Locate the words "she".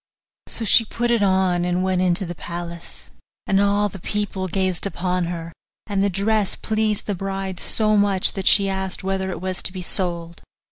0.65-0.83, 8.47-8.67